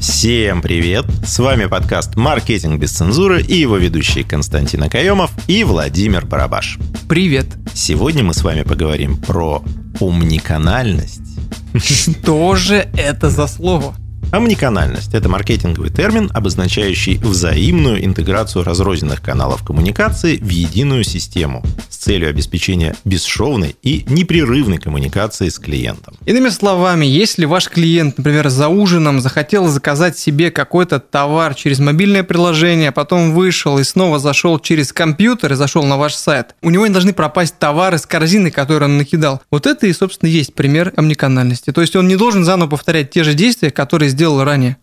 [0.00, 1.04] Всем привет!
[1.26, 6.78] С вами подкаст «Маркетинг без цензуры» и его ведущие Константин Акаемов и Владимир Барабаш.
[7.06, 7.48] Привет!
[7.74, 9.62] Сегодня мы с вами поговорим про
[10.00, 11.20] умниканальность.
[11.74, 13.94] Что же это за слово?
[14.32, 22.30] Омниканальность– это маркетинговый термин, обозначающий взаимную интеграцию разрозненных каналов коммуникации в единую систему с целью
[22.30, 26.14] обеспечения бесшовной и непрерывной коммуникации с клиентом.
[26.26, 32.22] Иными словами, если ваш клиент, например, за ужином захотел заказать себе какой-то товар через мобильное
[32.22, 36.70] приложение, а потом вышел и снова зашел через компьютер и зашел на ваш сайт, у
[36.70, 39.42] него не должны пропасть товары с корзины, которые он накидал.
[39.50, 41.72] Вот это и, собственно, есть пример омниканальности.
[41.72, 44.76] То есть он не должен заново повторять те же действия, которые сделал сделал ранее.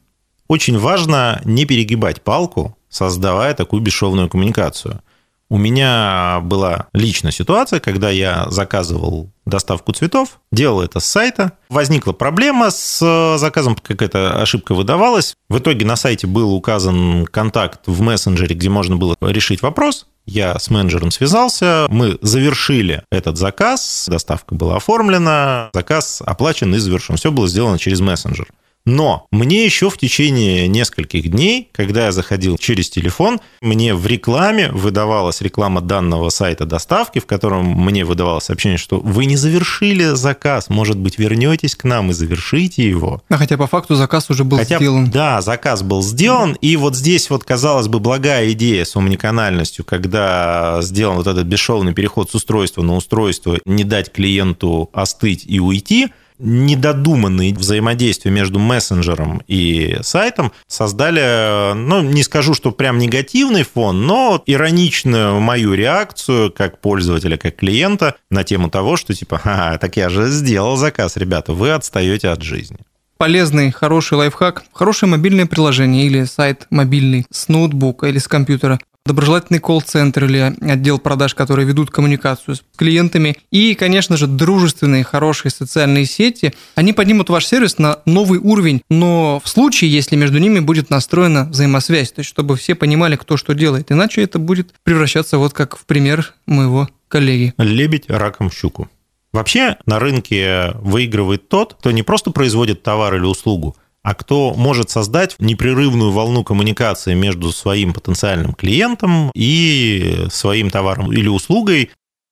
[0.47, 5.01] Очень важно не перегибать палку, создавая такую бесшовную коммуникацию.
[5.47, 11.51] У меня была личная ситуация, когда я заказывал доставку цветов, делал это с сайта.
[11.69, 15.35] Возникла проблема с заказом, какая-то ошибка выдавалась.
[15.49, 20.07] В итоге на сайте был указан контакт в мессенджере, где можно было решить вопрос.
[20.25, 27.15] Я с менеджером связался, мы завершили этот заказ, доставка была оформлена, заказ оплачен и завершен.
[27.15, 28.47] Все было сделано через мессенджер.
[28.87, 34.71] Но мне еще в течение нескольких дней, когда я заходил через телефон, мне в рекламе
[34.71, 40.69] выдавалась реклама данного сайта доставки, в котором мне выдавалось сообщение, что вы не завершили заказ,
[40.69, 43.21] может быть, вернетесь к нам и завершите его.
[43.27, 45.11] А хотя по факту заказ уже был хотя, сделан.
[45.11, 50.79] Да, заказ был сделан, и вот здесь вот, казалось бы, благая идея с умниканальностью, когда
[50.81, 56.07] сделан вот этот бесшовный переход с устройства на устройство, не дать клиенту остыть и уйти–
[56.39, 64.41] недодуманные взаимодействия между мессенджером и сайтом создали, ну, не скажу, что прям негативный фон, но
[64.45, 70.09] ироничную мою реакцию как пользователя, как клиента на тему того, что типа, ага, так я
[70.09, 72.77] же сделал заказ, ребята, вы отстаете от жизни
[73.17, 79.59] полезный, хороший лайфхак, хорошее мобильное приложение или сайт мобильный с ноутбука или с компьютера доброжелательный
[79.59, 86.05] колл-центр или отдел продаж, которые ведут коммуникацию с клиентами, и, конечно же, дружественные, хорошие социальные
[86.05, 90.89] сети, они поднимут ваш сервис на новый уровень, но в случае, если между ними будет
[90.89, 95.53] настроена взаимосвязь, то есть чтобы все понимали, кто что делает, иначе это будет превращаться вот
[95.53, 97.53] как в пример моего коллеги.
[97.57, 98.89] Лебедь раком щуку.
[99.33, 103.75] Вообще на рынке выигрывает тот, кто не просто производит товар или услугу,
[104.07, 111.27] а кто может создать непрерывную волну коммуникации между своим потенциальным клиентом и своим товаром или
[111.27, 111.91] услугой.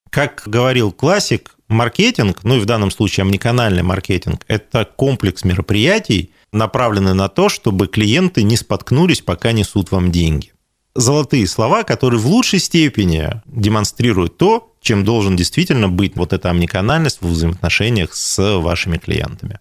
[0.10, 7.14] Как говорил классик, маркетинг, ну и в данном случае омниканальный маркетинг, это комплекс мероприятий, направленный
[7.14, 10.54] на то, чтобы клиенты не споткнулись, пока несут вам деньги.
[10.96, 17.18] Золотые слова, которые в лучшей степени демонстрируют то, чем должен действительно быть вот эта омниканальность
[17.20, 19.60] в взаимоотношениях с вашими клиентами.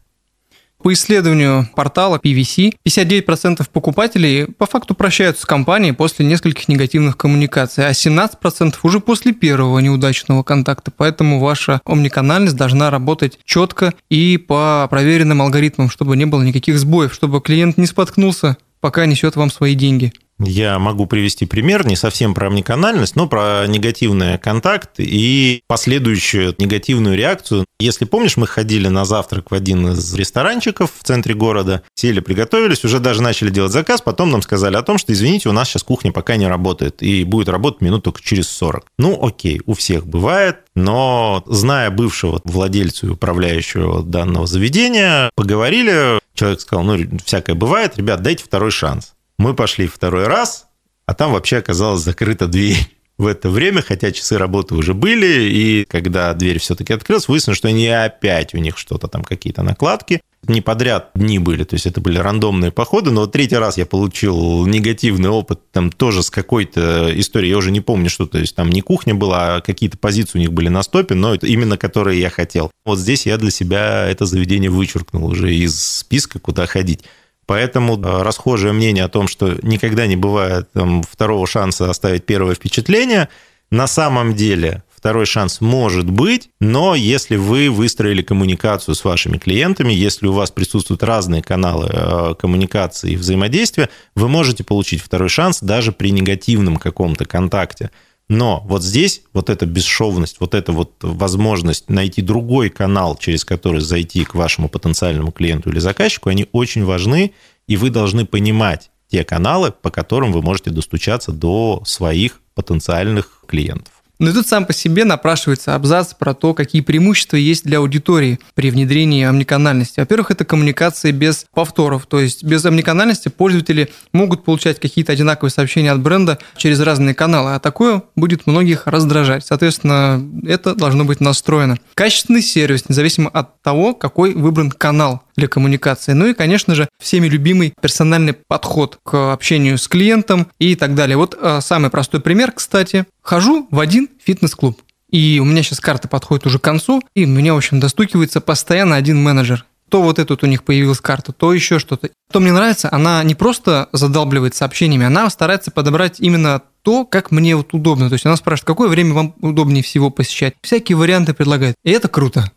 [0.85, 7.89] По исследованию портала PVC, 59% покупателей по факту прощаются с компанией после нескольких негативных коммуникаций,
[7.89, 10.93] а 17% уже после первого неудачного контакта.
[10.95, 17.15] Поэтому ваша омниканальность должна работать четко и по проверенным алгоритмам, чтобы не было никаких сбоев,
[17.15, 20.13] чтобы клиент не споткнулся, пока несет вам свои деньги.
[20.39, 27.17] Я могу привести пример, не совсем про омниканальность, но про негативный контакт и последующую негативную
[27.17, 27.67] реакцию.
[27.79, 32.85] Если помнишь, мы ходили на завтрак в один из ресторанчиков в центре города, сели, приготовились,
[32.85, 35.83] уже даже начали делать заказ, потом нам сказали о том, что, извините, у нас сейчас
[35.83, 38.87] кухня пока не работает и будет работать минут только через 40.
[38.99, 46.61] Ну, окей, у всех бывает, но зная бывшего владельца и управляющего данного заведения, поговорили, человек
[46.61, 49.15] сказал, ну, всякое бывает, ребят, дайте второй шанс.
[49.39, 50.67] Мы пошли второй раз,
[51.07, 52.79] а там вообще оказалась закрыта дверь
[53.19, 57.69] в это время, хотя часы работы уже были, и когда дверь все-таки открылась, выяснилось, что
[57.69, 60.21] они опять у них что-то там, какие-то накладки.
[60.47, 63.87] Не подряд дни были, то есть это были рандомные походы, но вот третий раз я
[63.87, 68.55] получил негативный опыт, там тоже с какой-то историей, я уже не помню, что, то есть
[68.55, 71.79] там не кухня была, а какие-то позиции у них были на стопе, но это именно
[71.79, 72.71] которые я хотел.
[72.85, 77.05] Вот здесь я для себя это заведение вычеркнул уже из списка, куда ходить.
[77.47, 82.55] Поэтому э, расхожее мнение о том, что никогда не бывает там, второго шанса оставить первое
[82.55, 83.29] впечатление,
[83.71, 89.93] на самом деле второй шанс может быть, но если вы выстроили коммуникацию с вашими клиентами,
[89.93, 95.61] если у вас присутствуют разные каналы э, коммуникации и взаимодействия, вы можете получить второй шанс
[95.61, 97.91] даже при негативном каком-то контакте.
[98.29, 103.81] Но вот здесь вот эта бесшовность, вот эта вот возможность найти другой канал, через который
[103.81, 107.33] зайти к вашему потенциальному клиенту или заказчику, они очень важны,
[107.67, 113.93] и вы должны понимать те каналы, по которым вы можете достучаться до своих потенциальных клиентов.
[114.19, 118.39] Но и тут сам по себе напрашивается абзац про то, какие преимущества есть для аудитории
[118.55, 120.01] при внедрении омниканальности.
[120.01, 125.91] Во-первых, это коммуникация без повторов, то есть без омниканальности пользователи могут получать какие-то одинаковые сообщения
[125.91, 129.45] от бренда через разные каналы, а такое будет многих раздражать.
[129.45, 131.77] Соответственно, это должно быть настроено.
[131.95, 136.13] Качественный сервис, независимо от того, какой выбран канал для коммуникации.
[136.13, 141.17] Ну и, конечно же, всеми любимый персональный подход к общению с клиентом и так далее.
[141.17, 143.07] Вот э, самый простой пример, кстати.
[143.23, 144.81] Хожу в один фитнес-клуб.
[145.11, 148.97] И у меня сейчас карта подходит уже к концу, и меня, в общем, достукивается постоянно
[148.97, 149.65] один менеджер.
[149.89, 152.11] То вот этот у них появилась карта, то еще что-то.
[152.33, 157.55] То мне нравится, она не просто задалбливает сообщениями, она старается подобрать именно то, как мне
[157.55, 158.09] вот удобно.
[158.09, 160.55] То есть она спрашивает, какое время вам удобнее всего посещать.
[160.63, 161.77] Всякие варианты предлагает.
[161.85, 162.51] И это круто.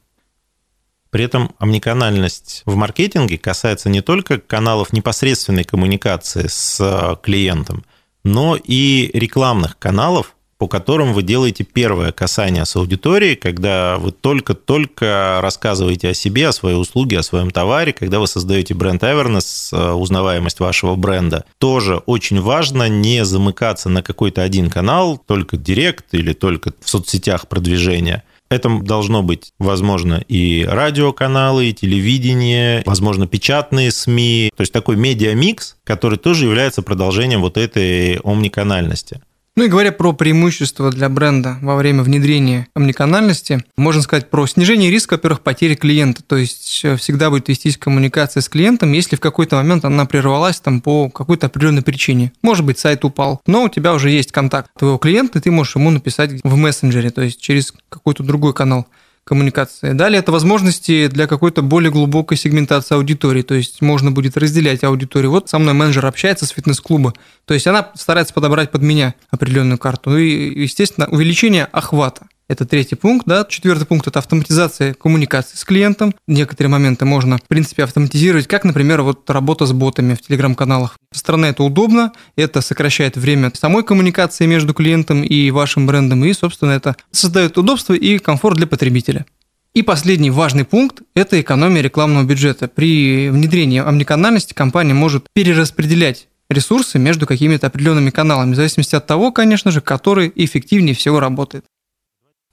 [1.10, 7.86] При этом омниканальность в маркетинге касается не только каналов непосредственной коммуникации с э, клиентом,
[8.24, 15.40] но и рекламных каналов, по которым вы делаете первое касание с аудиторией, когда вы только-только
[15.42, 19.92] рассказываете о себе, о своей услуге, о своем товаре, когда вы создаете бренд awareness, э,
[19.94, 21.46] узнаваемость вашего бренда.
[21.60, 27.48] Тоже очень важно не замыкаться на какой-то один канал, только директ или только в соцсетях
[27.48, 34.52] продвижения, это должно быть, возможно, и радиоканалы, и телевидение, возможно, печатные СМИ.
[34.56, 39.22] То есть такой медиамикс, который тоже является продолжением вот этой омниканальности.
[39.58, 44.92] Ну и говоря про преимущества для бренда во время внедрения омниканальности, можно сказать про снижение
[44.92, 46.22] риска, во-первых, потери клиента.
[46.22, 50.60] То есть э, всегда будет вестись коммуникация с клиентом, если в какой-то момент она прервалась
[50.60, 52.34] там по какой-то определенной причине.
[52.44, 55.76] Может быть, сайт упал, но у тебя уже есть контакт твоего клиента, и ты можешь
[55.76, 58.86] ему написать в мессенджере, то есть через какой-то другой канал
[59.28, 59.92] коммуникации.
[59.92, 65.32] Далее это возможности для какой-то более глубокой сегментации аудитории, то есть можно будет разделять аудиторию.
[65.32, 67.14] Вот со мной менеджер общается с фитнес-клуба,
[67.46, 70.18] то есть она старается подобрать под меня определенную карту.
[70.18, 72.28] И, естественно, увеличение охвата.
[72.50, 73.46] Это третий пункт, да.
[73.48, 76.16] Четвертый пункт– это автоматизация коммуникации с клиентом.
[76.28, 80.98] Некоторые моменты можно, в принципе, автоматизировать, как, например, вот работа с ботами в телеграм-каналах.
[81.12, 86.32] Со стороны это удобно, это сокращает время самой коммуникации между клиентом и вашим брендом, и,
[86.32, 89.26] собственно, это создает удобство и комфорт для потребителя.
[89.74, 92.70] И последний важный пункт– это экономия рекламного бюджета.
[92.70, 99.34] При внедрении омниканальности компания может перераспределять ресурсы между какими-то определенными каналами, в зависимости от того,
[99.34, 101.66] конечно же, который эффективнее всего работает.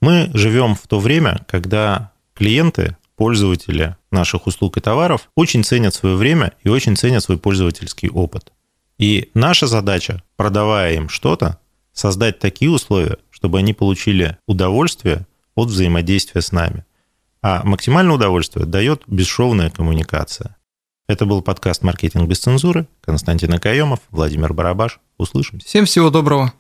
[0.05, 6.15] Мы живем в то время, когда клиенты, пользователи наших услуг и товаров очень ценят свое
[6.15, 8.53] время и очень ценят свой пользовательский опыт.
[8.99, 11.59] И наша задача, продавая им что-то,
[11.95, 16.85] создать такие условия, чтобы они получили удовольствие от взаимодействия с нами.
[17.41, 20.55] А максимальное удовольствие дает бесшовная коммуникация.
[21.09, 22.87] Это был подкаст «Маркетинг без цензуры».
[23.01, 25.01] Константин Акаемов, Владимир Барабаш.
[25.17, 25.67] Услышимся.
[25.67, 26.53] Всем всего доброго.